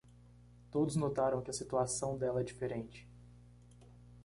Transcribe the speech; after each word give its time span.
Todos 0.71 0.95
notaram 0.95 1.43
que 1.43 1.51
a 1.51 1.53
situação 1.53 2.17
dela 2.17 2.41
é 2.41 2.43
diferente. 2.43 3.07